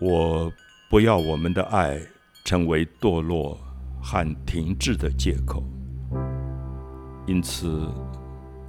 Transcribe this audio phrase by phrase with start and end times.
[0.00, 0.52] 我
[0.88, 2.00] 不要我们的爱
[2.44, 3.58] 成为堕落
[4.00, 5.64] 和停滞的借口，
[7.26, 7.88] 因此，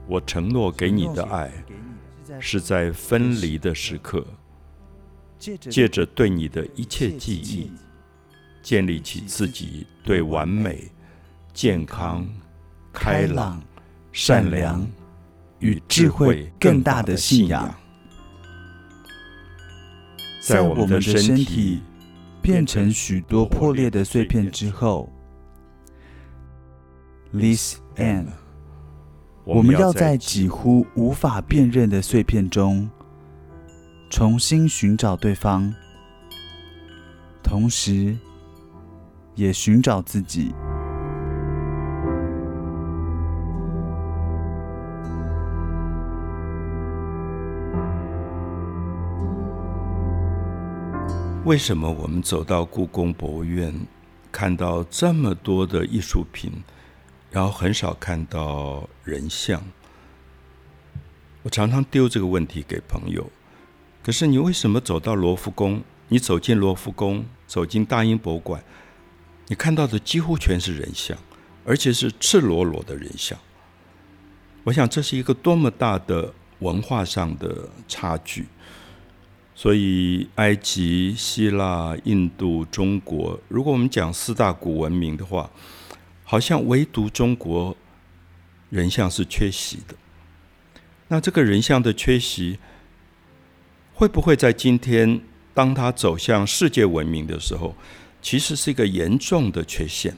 [0.07, 1.51] 我承诺给你的爱
[2.39, 4.25] 是在分离的时刻，
[5.37, 7.71] 借着对你的一切记忆，
[8.63, 10.89] 建立起自己对完美、
[11.53, 12.27] 健康、
[12.91, 13.61] 开朗、
[14.11, 14.85] 善良
[15.59, 17.71] 与智慧更大的信仰。
[20.49, 21.81] 在我们的身体
[22.41, 25.07] 变成许多破裂的碎片之后
[27.31, 28.25] ，this end，
[29.43, 32.89] 我们要在几乎无法辨认的碎片中
[34.09, 35.71] 重新寻找对方，
[37.43, 38.17] 同时
[39.35, 40.51] 也寻找自己。
[51.49, 53.73] 为什么我们走到故宫博物院，
[54.31, 56.51] 看到这么多的艺术品，
[57.31, 59.59] 然后很少看到人像？
[61.41, 63.31] 我常常丢这个问题给朋友。
[64.03, 65.81] 可是你为什么走到罗浮宫？
[66.09, 68.63] 你走进罗浮宫，走进大英博物馆，
[69.47, 71.17] 你看到的几乎全是人像，
[71.65, 73.35] 而且是赤裸裸的人像。
[74.65, 78.45] 我想这是一个多么大的文化上的差距。
[79.61, 85.51] 所以，埃及、希腊、印度、中国，如果我们讲四大古文明的话，
[86.23, 87.75] 好像唯独中国
[88.69, 89.95] 人像是缺席的。
[91.09, 92.57] 那这个人像的缺席，
[93.93, 95.19] 会不会在今天，
[95.53, 97.75] 当他走向世界文明的时候，
[98.21, 100.15] 其实是一个严重的缺陷？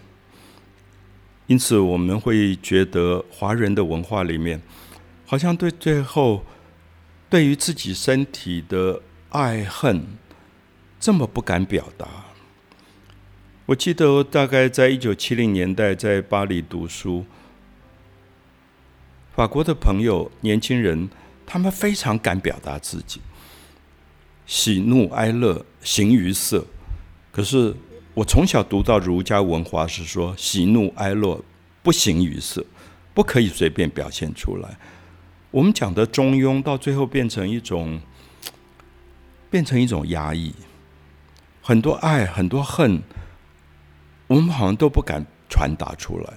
[1.48, 4.62] 因此，我们会觉得华人的文化里面，
[5.26, 6.46] 好像对最后
[7.28, 9.02] 对于自己身体的。
[9.32, 10.06] 爱恨
[11.00, 12.06] 这么不敢表达。
[13.68, 17.26] 我记得大概在一九七零年代在巴黎读书，
[19.34, 21.10] 法国的朋友年轻人，
[21.46, 23.22] 他们非常敢表达自己，
[24.46, 26.66] 喜怒哀乐形于色。
[27.32, 27.74] 可是
[28.14, 31.42] 我从小读到儒家文化是说，喜怒哀乐
[31.82, 32.66] 不形于色，
[33.14, 34.78] 不可以随便表现出来。
[35.52, 38.02] 我们讲的中庸，到最后变成一种。
[39.52, 40.54] 变成一种压抑，
[41.62, 43.04] 很多爱，很多恨，
[44.28, 46.34] 我们好像都不敢传达出来。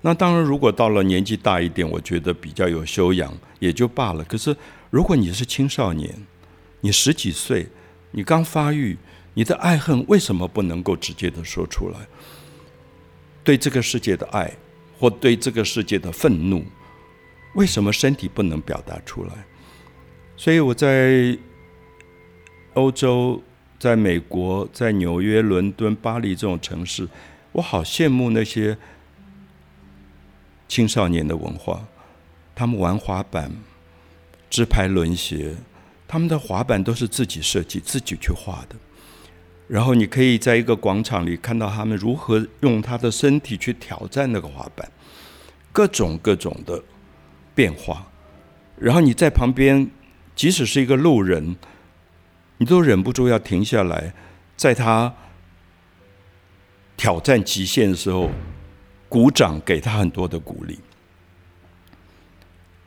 [0.00, 4.24] 那当然，如果到了年纪大一点，我觉得比较有修养也就罢了。
[4.24, 4.54] 可是，
[4.90, 6.12] 如果你是青少年，
[6.80, 7.68] 你十几岁，
[8.10, 8.98] 你刚发育，
[9.34, 12.00] 你的爱恨为什么不能够直接的说出来？
[13.44, 14.52] 对这个世界的爱，
[14.98, 16.64] 或对这个世界的愤怒，
[17.54, 19.30] 为什么身体不能表达出来？
[20.36, 21.38] 所以我在。
[22.76, 23.42] 欧洲，
[23.78, 27.08] 在美国，在纽约、伦敦、巴黎这种城市，
[27.52, 28.76] 我好羡慕那些
[30.68, 31.86] 青少年的文化。
[32.54, 33.50] 他们玩滑板、
[34.50, 35.54] 直排轮鞋，
[36.06, 38.76] 他们的滑板都是自己设计、自己去画的。
[39.68, 44.86] 然后你可以在一个广场里看到他们如何用他的身体去挑战那个滑板，
[45.72, 46.82] 各种各种的
[47.54, 48.06] 变化。
[48.78, 49.90] 然后你在旁边，
[50.34, 51.56] 即使是一个路人。
[52.58, 54.14] 你都忍不住要停下来，
[54.56, 55.14] 在他
[56.96, 58.30] 挑战极限的时候，
[59.08, 60.78] 鼓掌给他很多的鼓励。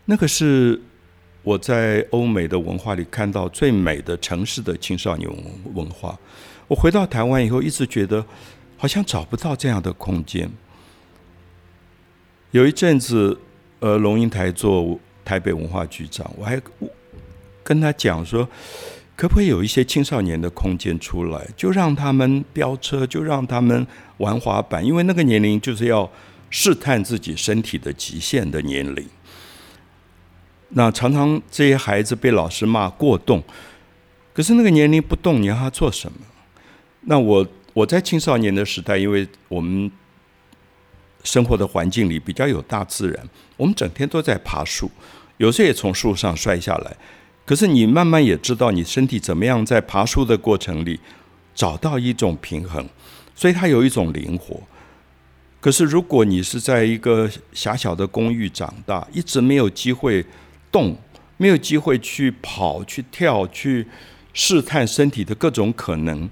[0.06, 0.82] 那个是
[1.44, 5.30] 我在欧美的文化里看到最美的城市的青少年
[5.76, 6.18] 文化。
[6.68, 8.26] 我回到台湾以后，一直觉得
[8.76, 10.50] 好像找不到这样的空间。
[12.50, 13.40] 有一阵子，
[13.80, 16.60] 呃，龙应台做台北文化局长，我还
[17.64, 18.50] 跟他讲说。
[19.20, 23.86] 可不可以有一些青少年的空间出来，就让他们飙车，就让他们
[24.20, 26.10] 玩滑板，因为那个年龄就是要
[26.50, 29.06] 试探自己身体的极限的年龄。
[30.70, 33.44] 那常常这些孩子被老师骂过动，
[34.32, 36.20] 可是那个年龄不动，你让他做什么？
[37.02, 39.92] 那我我在青少年的时代，因为我们
[41.26, 44.90] 生活的环境里比较有大自然，我们整天都在爬树，
[45.36, 46.96] 有时候也从树上摔下来。
[47.50, 51.00] 可是你慢慢也知道，你身体怎么样在爬树的过程里
[51.56, 52.88] 找到一种平衡，
[53.34, 54.62] 所以它有一种灵活。
[55.60, 60.24] 可是如果你是在一个狭小的公寓长大，一直没有机会
[60.72, 60.96] 动，
[61.38, 63.88] 没有机会去跑、去跳、去
[64.32, 66.30] 试探身体的各种可能，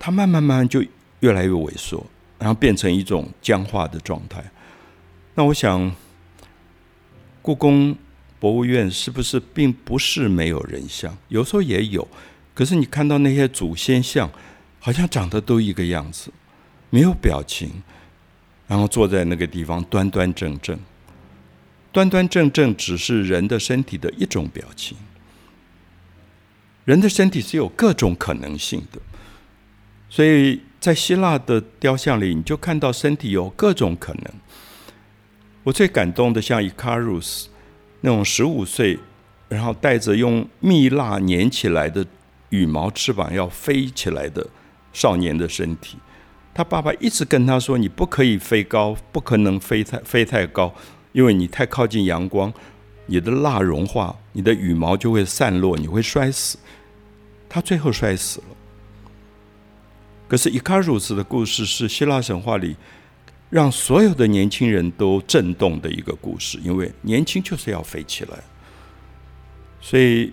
[0.00, 0.84] 它慢慢慢慢就
[1.20, 2.04] 越来越萎缩，
[2.40, 4.42] 然后变成一种僵化的状态。
[5.36, 5.94] 那我想，
[7.40, 7.96] 故宫。
[8.40, 11.16] 博物院是不是并不是没有人像？
[11.28, 12.06] 有时候也有，
[12.54, 14.30] 可是你看到那些祖先像，
[14.78, 16.32] 好像长得都一个样子，
[16.90, 17.82] 没有表情，
[18.66, 20.78] 然后坐在那个地方端端正正。
[21.90, 24.96] 端端正正只是人的身体的一种表情。
[26.84, 29.00] 人的身体是有各种可能性的，
[30.08, 34.24] 所以在希腊的雕像里，你就看到身体有各种可能。
[35.64, 37.48] 我最感动的，像伊卡鲁斯
[38.00, 38.98] 那种十五岁，
[39.48, 42.06] 然后带着用蜜蜡粘起来的
[42.50, 44.46] 羽毛翅膀要飞起来的
[44.92, 45.98] 少年的身体，
[46.54, 50.74] 他爸爸一直跟他说：“你不可以飞高，不可能飞太飞太高，
[51.12, 52.52] 因为你太靠近阳光，
[53.06, 56.58] 你的蜡融化，你的羽毛就会散落，你会摔死。”
[57.48, 58.46] 他最后摔死了。
[60.28, 62.76] 可是伊卡鲁斯的故事是希腊神话里
[63.50, 68.38] 让所有的年轻人都震动的一个故事，因为年轻就是要飞起来。
[69.80, 70.32] 所以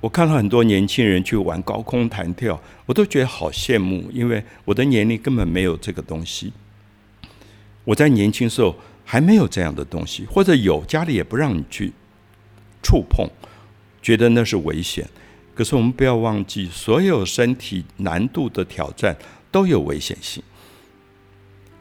[0.00, 6.52] 我看到很多年轻人去玩高空弹跳，我都觉得好羡慕，因为我的年龄根本没有这个东西。
[7.84, 8.74] 我在年轻时候
[9.04, 11.92] 还没有这样的东西，或者有家里也不让你去
[12.82, 13.28] 触碰，
[14.00, 15.06] 觉得那是危险。
[15.54, 19.14] 可是我们不要忘记，所有身体难度的挑战
[19.50, 20.42] 都有危险性。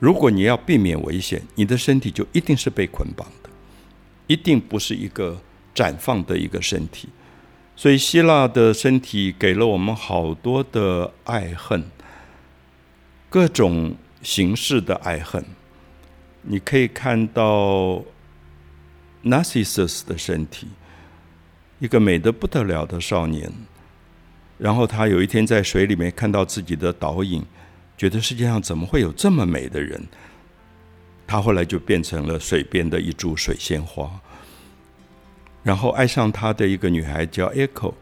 [0.01, 3.49] 如果你要避免危险，你的身体就一定是被捆绑的，
[4.25, 5.39] 一定不是一个
[5.75, 7.07] 绽放的一个身体。
[7.75, 11.83] 所以希腊的身体给了我们好多的爱恨，
[13.29, 15.45] 各种形式的爱恨。
[16.41, 18.03] 你可以看到
[19.23, 20.67] Narcissus 的身体。
[21.77, 23.51] 一个美得不得了的少年，
[24.57, 27.45] 然后他有一天在水里面看到自己的倒影，
[28.01, 30.01] 觉得世界上怎么会有这么美的人？
[31.27, 34.09] 他后来就变成了水边的一株水仙花，
[35.61, 37.93] 然后爱上他的一个女孩叫 Echo。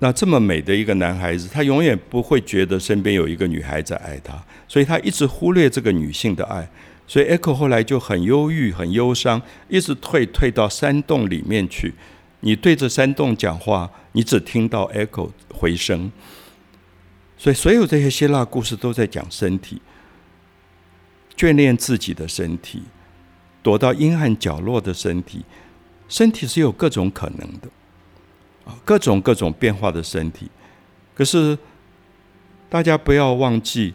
[0.00, 6.68] 那这么美的一个男孩子，他永远不会觉得身边有一个女孩在爱他，所以他一直忽略这个女性的爱。
[7.06, 9.40] 所以，Echo 后来就很忧郁、很忧伤，
[9.70, 11.94] 一直退退到山洞里面去。
[12.40, 16.12] 你对着山洞讲话，你只听到 Echo 回声。
[17.38, 19.80] 所以，所有这些希腊故事都在讲身体，
[21.36, 22.82] 眷恋自己的身体，
[23.62, 25.44] 躲到阴暗角落的身体。
[26.08, 27.68] 身体是有各种可能的，
[28.64, 30.50] 啊，各种各种变化的身体。
[31.14, 31.56] 可是，
[32.68, 33.94] 大家不要忘记。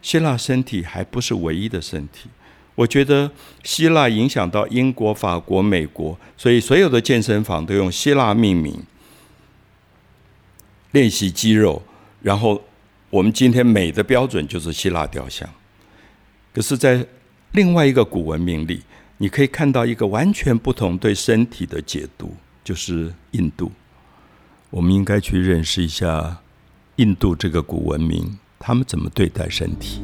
[0.00, 2.28] 希腊身体还不是唯一的身体，
[2.76, 3.28] 我觉得
[3.64, 8.80] 希腊影响到英国、法国、美国，所以所有的健身房都用希腊命名，
[10.92, 11.82] 练习肌肉。
[12.22, 12.62] 然后
[13.10, 15.48] 我们今天美的标准就是希腊雕像。
[16.52, 17.06] 可是，在
[17.52, 18.82] 另外一个古文明里，
[19.18, 22.34] 你可以看到一个完全不同对身体的解读，
[22.64, 23.70] 就是印度。
[24.70, 26.38] 我们应该去认识一下
[26.96, 28.38] 印度这个古文明。
[28.58, 30.02] 他们怎么对待身体？